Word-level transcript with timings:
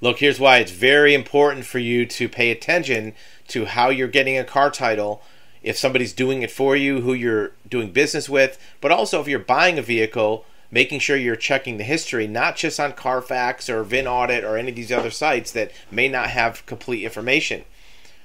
Look, 0.00 0.18
here's 0.18 0.38
why 0.38 0.58
it's 0.58 0.72
very 0.72 1.14
important 1.14 1.64
for 1.64 1.78
you 1.78 2.04
to 2.06 2.28
pay 2.28 2.50
attention 2.50 3.14
to 3.48 3.64
how 3.64 3.88
you're 3.88 4.08
getting 4.08 4.36
a 4.36 4.44
car 4.44 4.70
title, 4.70 5.22
if 5.62 5.78
somebody's 5.78 6.12
doing 6.12 6.42
it 6.42 6.50
for 6.50 6.76
you, 6.76 7.00
who 7.00 7.14
you're 7.14 7.52
doing 7.68 7.92
business 7.92 8.28
with, 8.28 8.58
but 8.80 8.92
also 8.92 9.20
if 9.20 9.28
you're 9.28 9.38
buying 9.38 9.78
a 9.78 9.82
vehicle, 9.82 10.44
making 10.70 11.00
sure 11.00 11.16
you're 11.16 11.36
checking 11.36 11.78
the 11.78 11.84
history, 11.84 12.26
not 12.26 12.56
just 12.56 12.78
on 12.78 12.92
Carfax 12.92 13.70
or 13.70 13.82
VIN 13.82 14.06
Audit 14.06 14.44
or 14.44 14.56
any 14.56 14.70
of 14.70 14.76
these 14.76 14.92
other 14.92 15.10
sites 15.10 15.50
that 15.52 15.72
may 15.90 16.08
not 16.08 16.30
have 16.30 16.66
complete 16.66 17.02
information. 17.02 17.64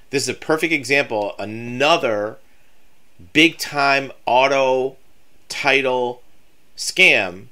This 0.09 0.23
is 0.23 0.29
a 0.29 0.33
perfect 0.33 0.73
example, 0.73 1.35
another 1.39 2.37
big 3.31 3.57
time 3.57 4.11
auto 4.25 4.97
title 5.47 6.21
scam. 6.75 7.45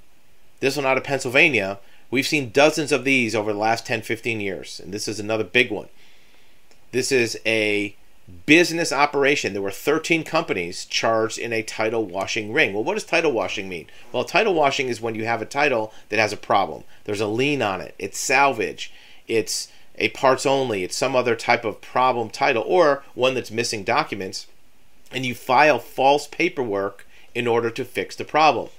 This 0.59 0.75
one 0.75 0.85
out 0.85 0.97
of 0.97 1.05
Pennsylvania 1.05 1.79
We've 2.11 2.27
seen 2.27 2.49
dozens 2.49 2.91
of 2.91 3.03
these 3.03 3.35
over 3.35 3.53
the 3.53 3.59
last 3.59 3.85
10, 3.85 4.01
15 4.01 4.41
years, 4.41 4.79
and 4.79 4.93
this 4.93 5.07
is 5.07 5.19
another 5.19 5.43
big 5.43 5.71
one. 5.71 5.89
This 6.91 7.11
is 7.11 7.39
a 7.45 7.95
business 8.45 8.91
operation. 8.91 9.53
There 9.53 9.61
were 9.61 9.71
13 9.71 10.23
companies 10.23 10.85
charged 10.85 11.37
in 11.37 11.53
a 11.53 11.61
title 11.61 12.05
washing 12.05 12.51
ring. 12.51 12.73
Well, 12.73 12.83
what 12.83 12.95
does 12.95 13.03
title 13.03 13.31
washing 13.31 13.69
mean? 13.69 13.87
Well, 14.11 14.23
title 14.23 14.53
washing 14.55 14.87
is 14.87 15.01
when 15.01 15.15
you 15.15 15.25
have 15.25 15.41
a 15.41 15.45
title 15.45 15.93
that 16.09 16.19
has 16.19 16.33
a 16.33 16.37
problem. 16.37 16.83
There's 17.05 17.21
a 17.21 17.27
lien 17.27 17.61
on 17.61 17.79
it, 17.81 17.93
it's 17.99 18.19
salvage, 18.19 18.91
it's 19.27 19.71
a 19.95 20.09
parts 20.09 20.45
only, 20.45 20.83
it's 20.83 20.97
some 20.97 21.15
other 21.15 21.35
type 21.35 21.63
of 21.63 21.81
problem 21.81 22.29
title, 22.29 22.63
or 22.65 23.03
one 23.13 23.35
that's 23.35 23.51
missing 23.51 23.83
documents, 23.83 24.47
and 25.11 25.25
you 25.25 25.35
file 25.35 25.77
false 25.77 26.25
paperwork 26.25 27.05
in 27.35 27.45
order 27.45 27.69
to 27.69 27.85
fix 27.85 28.15
the 28.15 28.25
problem 28.25 28.69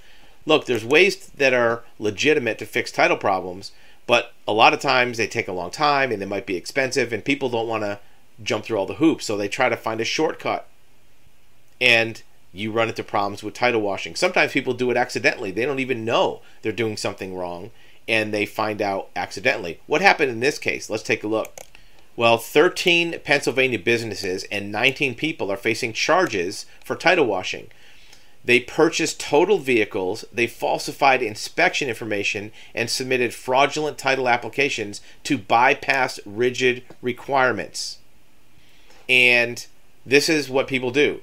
look, 0.45 0.65
there's 0.65 0.85
ways 0.85 1.27
that 1.27 1.53
are 1.53 1.83
legitimate 1.99 2.57
to 2.59 2.65
fix 2.65 2.91
title 2.91 3.17
problems, 3.17 3.71
but 4.07 4.33
a 4.47 4.53
lot 4.53 4.73
of 4.73 4.79
times 4.79 5.17
they 5.17 5.27
take 5.27 5.47
a 5.47 5.53
long 5.53 5.71
time 5.71 6.11
and 6.11 6.21
they 6.21 6.25
might 6.25 6.45
be 6.45 6.55
expensive, 6.55 7.13
and 7.13 7.23
people 7.23 7.49
don't 7.49 7.67
want 7.67 7.83
to 7.83 7.99
jump 8.43 8.65
through 8.65 8.77
all 8.77 8.85
the 8.85 8.95
hoops, 8.95 9.25
so 9.25 9.37
they 9.37 9.47
try 9.47 9.69
to 9.69 9.77
find 9.77 10.01
a 10.01 10.05
shortcut. 10.05 10.67
And 11.79 12.21
you 12.53 12.71
run 12.71 12.89
into 12.89 13.03
problems 13.03 13.43
with 13.43 13.53
title 13.53 13.81
washing. 13.81 14.15
Sometimes 14.15 14.51
people 14.51 14.73
do 14.73 14.91
it 14.91 14.97
accidentally. 14.97 15.51
They 15.51 15.65
don't 15.65 15.79
even 15.79 16.05
know 16.05 16.41
they're 16.61 16.71
doing 16.71 16.97
something 16.97 17.35
wrong 17.35 17.71
and 18.07 18.33
they 18.33 18.45
find 18.45 18.81
out 18.81 19.09
accidentally. 19.15 19.79
What 19.87 20.01
happened 20.01 20.31
in 20.31 20.41
this 20.41 20.59
case? 20.59 20.89
Let's 20.89 21.03
take 21.03 21.23
a 21.23 21.27
look. 21.27 21.55
Well, 22.15 22.37
13 22.37 23.19
Pennsylvania 23.23 23.79
businesses 23.79 24.43
and 24.51 24.71
19 24.71 25.15
people 25.15 25.51
are 25.51 25.57
facing 25.57 25.93
charges 25.93 26.65
for 26.83 26.95
title 26.95 27.25
washing. 27.25 27.69
They 28.43 28.59
purchased 28.59 29.19
total 29.19 29.59
vehicles, 29.59 30.25
they 30.33 30.47
falsified 30.47 31.21
inspection 31.21 31.89
information, 31.89 32.51
and 32.73 32.89
submitted 32.89 33.33
fraudulent 33.33 33.97
title 33.97 34.27
applications 34.27 35.01
to 35.23 35.37
bypass 35.37 36.19
rigid 36.25 36.83
requirements. 37.01 37.99
And 39.07 39.65
this 40.05 40.27
is 40.27 40.49
what 40.49 40.67
people 40.67 40.91
do. 40.91 41.21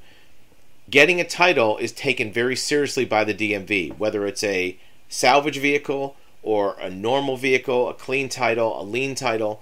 Getting 0.90 1.20
a 1.20 1.24
title 1.24 1.76
is 1.76 1.92
taken 1.92 2.32
very 2.32 2.56
seriously 2.56 3.04
by 3.04 3.24
the 3.24 3.34
DMV, 3.34 3.98
whether 3.98 4.26
it's 4.26 4.44
a 4.44 4.78
salvage 5.08 5.58
vehicle 5.58 6.16
or 6.42 6.76
a 6.80 6.88
normal 6.88 7.36
vehicle, 7.36 7.88
a 7.88 7.94
clean 7.94 8.28
title, 8.28 8.80
a 8.80 8.84
lien 8.84 9.14
title. 9.14 9.60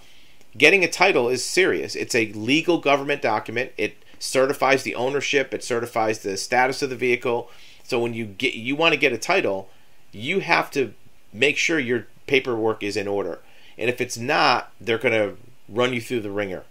Getting 0.56 0.84
a 0.84 0.88
title 0.88 1.28
is 1.28 1.44
serious. 1.44 1.96
It's 1.96 2.14
a 2.14 2.32
legal 2.32 2.78
government 2.78 3.22
document. 3.22 3.72
It 3.76 3.96
certifies 4.18 4.82
the 4.82 4.94
ownership, 4.94 5.52
it 5.52 5.64
certifies 5.64 6.20
the 6.20 6.36
status 6.36 6.82
of 6.82 6.90
the 6.90 6.96
vehicle. 6.96 7.50
So 7.84 8.00
when 8.00 8.14
you 8.14 8.24
get 8.24 8.54
you 8.54 8.76
want 8.76 8.94
to 8.94 9.00
get 9.00 9.12
a 9.12 9.18
title, 9.18 9.68
you 10.12 10.40
have 10.40 10.70
to 10.72 10.94
make 11.32 11.56
sure 11.56 11.78
your 11.78 12.06
paperwork 12.26 12.82
is 12.82 12.96
in 12.96 13.06
order. 13.06 13.40
And 13.78 13.88
if 13.90 14.00
it's 14.00 14.16
not, 14.16 14.72
they're 14.80 14.98
going 14.98 15.12
to 15.12 15.36
run 15.68 15.92
you 15.92 16.00
through 16.00 16.20
the 16.20 16.30
wringer. 16.30 16.64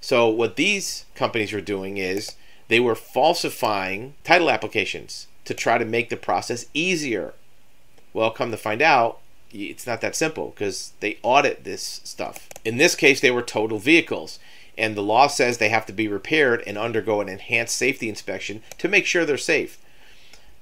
So 0.00 0.28
what 0.28 0.56
these 0.56 1.04
companies 1.14 1.52
were 1.52 1.60
doing 1.60 1.96
is 1.96 2.36
they 2.68 2.80
were 2.80 2.94
falsifying 2.94 4.14
title 4.24 4.50
applications 4.50 5.26
to 5.44 5.54
try 5.54 5.78
to 5.78 5.84
make 5.84 6.08
the 6.08 6.16
process 6.16 6.66
easier. 6.74 7.34
Well, 8.12 8.30
come 8.30 8.50
to 8.50 8.56
find 8.56 8.82
out, 8.82 9.20
it's 9.50 9.86
not 9.86 10.00
that 10.02 10.16
simple 10.16 10.50
because 10.50 10.92
they 11.00 11.18
audit 11.22 11.64
this 11.64 12.00
stuff. 12.04 12.48
In 12.64 12.76
this 12.76 12.94
case, 12.94 13.20
they 13.20 13.30
were 13.30 13.42
total 13.42 13.78
vehicles 13.78 14.38
and 14.78 14.94
the 14.94 15.02
law 15.02 15.26
says 15.26 15.58
they 15.58 15.68
have 15.68 15.86
to 15.86 15.92
be 15.92 16.08
repaired 16.08 16.62
and 16.66 16.78
undergo 16.78 17.20
an 17.20 17.28
enhanced 17.28 17.76
safety 17.76 18.08
inspection 18.08 18.62
to 18.78 18.88
make 18.88 19.04
sure 19.04 19.26
they're 19.26 19.36
safe. 19.36 19.78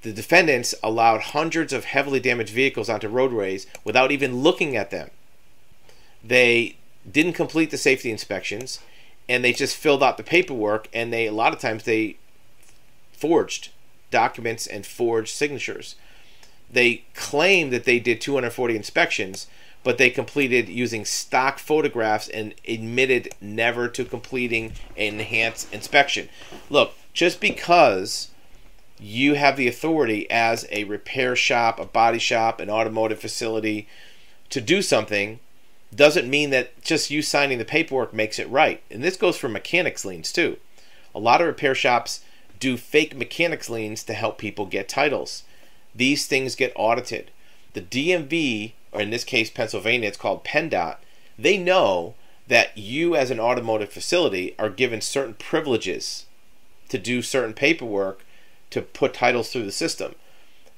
The 0.03 0.13
defendants 0.13 0.75
allowed 0.83 1.21
hundreds 1.21 1.73
of 1.73 1.85
heavily 1.85 2.21
damaged 2.21 2.53
vehicles 2.53 2.89
onto 2.89 3.09
roadways 3.09 3.67
without 3.85 4.11
even 4.11 4.43
looking 4.43 4.77
at 4.77 4.91
them. 4.91 5.11
They 6.25 6.77
didn't 7.11 7.35
complete 7.35 7.71
the 7.71 7.77
safety 7.77 8.11
inspections 8.11 8.81
and 9.29 9.45
they 9.45 9.53
just 9.53 9.77
filled 9.77 10.03
out 10.03 10.17
the 10.17 10.23
paperwork 10.23 10.89
and 10.93 11.13
they 11.13 11.27
a 11.27 11.33
lot 11.33 11.53
of 11.53 11.61
times 11.61 11.85
they 11.85 12.17
forged 13.13 13.71
documents 14.11 14.67
and 14.67 14.87
forged 14.87 15.35
signatures. 15.35 15.97
They 16.71 17.05
claim 17.15 17.71
that 17.71 17.85
they 17.85 18.01
did 18.01 18.21
240 18.21 18.77
inspections, 18.77 19.47
but 19.87 19.99
they 19.99 20.11
completed 20.11 20.69
using 20.69 21.05
stock 21.05 21.61
photographs 21.61 22.27
and 22.31 22.53
admitted 22.67 23.33
never 23.41 23.87
to 23.87 24.05
completing 24.05 24.73
an 24.97 25.21
enhanced 25.21 25.73
inspection. 25.73 26.29
Look, 26.69 26.95
just 27.13 27.41
because 27.41 28.33
you 28.99 29.35
have 29.35 29.57
the 29.57 29.69
authority 29.69 30.29
as 30.29 30.67
a 30.73 30.83
repair 30.83 31.37
shop, 31.37 31.79
a 31.79 31.85
body 31.85 32.19
shop, 32.19 32.59
an 32.59 32.69
automotive 32.69 33.21
facility 33.21 33.87
to 34.51 34.61
do 34.61 34.83
something 34.83 35.39
doesn't 35.95 36.29
mean 36.29 36.51
that 36.51 36.83
just 36.83 37.13
you 37.13 37.23
signing 37.23 37.59
the 37.59 37.65
paperwork 37.65 38.13
makes 38.13 38.41
it 38.41 38.51
right. 38.51 38.83
And 38.91 39.05
this 39.05 39.17
goes 39.17 39.39
for 39.39 39.49
mechanics 39.49 40.05
liens 40.05 40.33
too. 40.33 40.57
A 41.15 41.21
lot 41.21 41.41
of 41.41 41.47
repair 41.47 41.77
shops 41.77 42.25
do 42.59 42.77
fake 42.77 43.15
mechanics 43.17 43.71
liens 43.71 44.03
to 44.03 44.15
help 44.15 44.37
people 44.37 44.67
get 44.67 44.89
titles. 44.89 45.45
These 45.95 46.27
things 46.27 46.57
get 46.57 46.73
audited. 46.75 47.31
The 47.75 47.83
DMV 47.83 48.73
or 48.93 49.01
in 49.01 49.11
this 49.11 49.25
case, 49.25 49.51
Pennsylvania, 49.51 50.09
it's 50.09 50.17
called 50.17 50.45
PennDOT, 50.45 50.97
they 51.39 51.59
know 51.59 52.15
that 52.49 52.77
you, 52.79 53.17
as 53.17 53.31
an 53.31 53.41
automotive 53.41 53.91
facility, 53.91 54.55
are 54.59 54.71
given 54.71 55.01
certain 55.01 55.35
privileges 55.35 56.27
to 56.89 56.99
do 56.99 57.21
certain 57.23 57.53
paperwork 57.53 58.25
to 58.71 58.83
put 58.83 59.15
titles 59.15 59.51
through 59.51 59.65
the 59.65 59.73
system. 59.73 60.15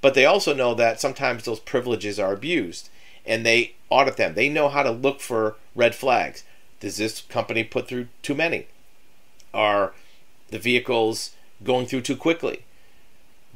But 0.00 0.14
they 0.14 0.24
also 0.24 0.54
know 0.54 0.74
that 0.74 1.00
sometimes 1.00 1.44
those 1.44 1.60
privileges 1.60 2.18
are 2.18 2.32
abused 2.32 2.88
and 3.26 3.44
they 3.44 3.74
audit 3.90 4.16
them. 4.16 4.34
They 4.34 4.48
know 4.48 4.68
how 4.68 4.82
to 4.82 4.90
look 4.90 5.20
for 5.20 5.56
red 5.74 5.94
flags. 5.94 6.44
Does 6.80 6.96
this 6.96 7.20
company 7.20 7.64
put 7.64 7.88
through 7.88 8.08
too 8.22 8.34
many? 8.34 8.66
Are 9.52 9.92
the 10.48 10.58
vehicles 10.58 11.32
going 11.62 11.86
through 11.86 12.02
too 12.02 12.16
quickly? 12.16 12.64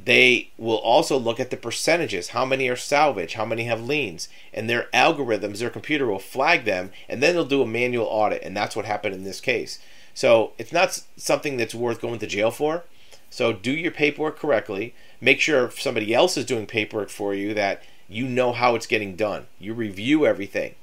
They 0.05 0.49
will 0.57 0.77
also 0.77 1.17
look 1.17 1.39
at 1.39 1.49
the 1.49 1.57
percentages, 1.57 2.29
how 2.29 2.45
many 2.45 2.67
are 2.67 2.75
salvage, 2.75 3.35
how 3.35 3.45
many 3.45 3.63
have 3.65 3.81
liens, 3.81 4.27
and 4.53 4.69
their 4.69 4.87
algorithms, 4.93 5.59
their 5.59 5.69
computer 5.69 6.07
will 6.07 6.19
flag 6.19 6.65
them, 6.65 6.91
and 7.07 7.23
then 7.23 7.35
they'll 7.35 7.45
do 7.45 7.61
a 7.61 7.67
manual 7.67 8.07
audit, 8.07 8.43
and 8.43 8.55
that's 8.55 8.75
what 8.75 8.85
happened 8.85 9.15
in 9.15 9.23
this 9.23 9.39
case. 9.39 9.79
So 10.13 10.51
it's 10.57 10.73
not 10.73 11.01
something 11.15 11.55
that's 11.57 11.73
worth 11.73 12.01
going 12.01 12.19
to 12.19 12.27
jail 12.27 12.51
for. 12.51 12.83
So 13.29 13.53
do 13.53 13.71
your 13.71 13.91
paperwork 13.91 14.37
correctly. 14.37 14.93
Make 15.21 15.39
sure 15.39 15.65
if 15.65 15.81
somebody 15.81 16.13
else 16.13 16.37
is 16.37 16.45
doing 16.45 16.67
paperwork 16.67 17.09
for 17.09 17.33
you 17.33 17.53
that 17.53 17.81
you 18.09 18.27
know 18.27 18.51
how 18.51 18.75
it's 18.75 18.85
getting 18.85 19.15
done. 19.15 19.47
You 19.57 19.73
review 19.73 20.25
everything. 20.25 20.75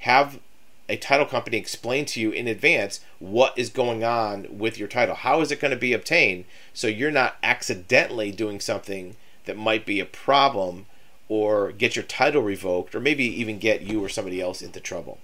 Have 0.00 0.38
a 0.88 0.96
title 0.96 1.26
company 1.26 1.56
explain 1.56 2.04
to 2.04 2.20
you 2.20 2.30
in 2.30 2.46
advance 2.46 3.00
what 3.18 3.56
is 3.56 3.70
going 3.70 4.04
on 4.04 4.46
with 4.50 4.78
your 4.78 4.88
title. 4.88 5.14
How 5.14 5.40
is 5.40 5.50
it 5.50 5.60
going 5.60 5.70
to 5.70 5.76
be 5.76 5.92
obtained 5.92 6.44
so 6.72 6.86
you're 6.86 7.10
not 7.10 7.36
accidentally 7.42 8.30
doing 8.30 8.60
something 8.60 9.16
that 9.46 9.56
might 9.56 9.86
be 9.86 10.00
a 10.00 10.04
problem 10.04 10.86
or 11.28 11.72
get 11.72 11.96
your 11.96 12.04
title 12.04 12.42
revoked 12.42 12.94
or 12.94 13.00
maybe 13.00 13.24
even 13.24 13.58
get 13.58 13.82
you 13.82 14.02
or 14.04 14.08
somebody 14.08 14.40
else 14.40 14.62
into 14.62 14.80
trouble. 14.80 15.18